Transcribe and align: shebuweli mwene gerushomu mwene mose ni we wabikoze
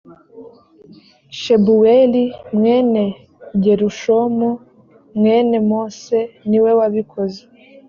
shebuweli 1.39 2.23
mwene 2.57 3.03
gerushomu 3.63 4.49
mwene 5.17 5.57
mose 5.69 6.17
ni 6.49 6.57
we 6.63 6.71
wabikoze 6.79 7.41